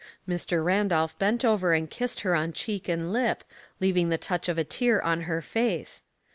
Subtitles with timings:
[0.27, 0.65] Mr.
[0.65, 3.43] Randolph bent over and kissed her on cheek and lip,
[3.79, 6.01] leaving the touch of a tear on her face.